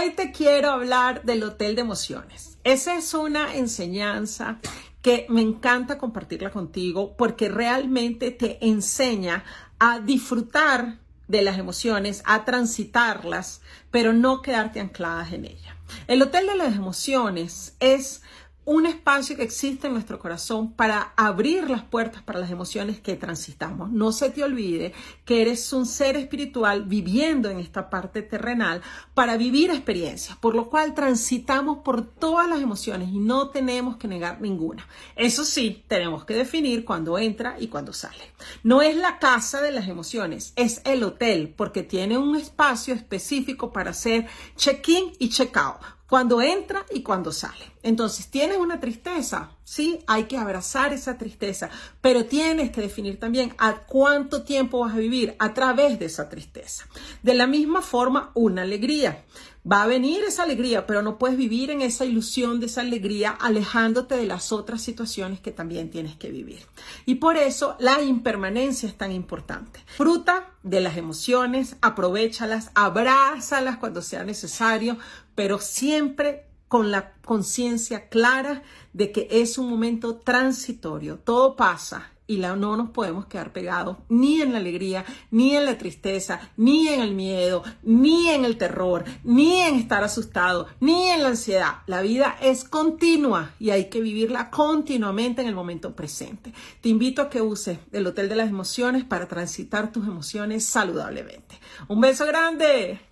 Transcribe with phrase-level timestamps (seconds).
[0.00, 2.56] Hoy te quiero hablar del hotel de emociones.
[2.64, 4.58] Esa es una enseñanza
[5.02, 9.44] que me encanta compartirla contigo porque realmente te enseña
[9.78, 10.96] a disfrutar
[11.28, 13.60] de las emociones, a transitarlas,
[13.90, 15.76] pero no quedarte ancladas en ellas.
[16.06, 18.22] El hotel de las emociones es
[18.70, 23.16] un espacio que existe en nuestro corazón para abrir las puertas para las emociones que
[23.16, 23.90] transitamos.
[23.90, 24.92] No se te olvide
[25.24, 28.80] que eres un ser espiritual viviendo en esta parte terrenal
[29.12, 34.06] para vivir experiencias, por lo cual transitamos por todas las emociones y no tenemos que
[34.06, 34.86] negar ninguna.
[35.16, 38.22] Eso sí, tenemos que definir cuándo entra y cuándo sale.
[38.62, 43.72] No es la casa de las emociones, es el hotel porque tiene un espacio específico
[43.72, 47.70] para hacer check-in y check-out cuando entra y cuando sale.
[47.84, 51.70] Entonces, tienes una tristeza, sí, hay que abrazar esa tristeza,
[52.00, 56.28] pero tienes que definir también a cuánto tiempo vas a vivir a través de esa
[56.28, 56.88] tristeza.
[57.22, 59.24] De la misma forma, una alegría.
[59.70, 63.30] Va a venir esa alegría, pero no puedes vivir en esa ilusión de esa alegría
[63.30, 66.66] alejándote de las otras situaciones que también tienes que vivir.
[67.06, 69.84] Y por eso la impermanencia es tan importante.
[69.86, 74.98] Fruta de las emociones, aprovechalas, abrázalas cuando sea necesario,
[75.36, 81.18] pero siempre con la conciencia clara de que es un momento transitorio.
[81.18, 85.76] Todo pasa y no nos podemos quedar pegados ni en la alegría, ni en la
[85.76, 91.24] tristeza, ni en el miedo, ni en el terror, ni en estar asustado, ni en
[91.24, 91.78] la ansiedad.
[91.88, 96.52] La vida es continua y hay que vivirla continuamente en el momento presente.
[96.80, 101.58] Te invito a que uses el Hotel de las Emociones para transitar tus emociones saludablemente.
[101.88, 103.09] Un beso grande.